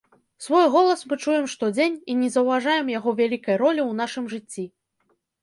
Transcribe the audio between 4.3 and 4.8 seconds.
жыцці.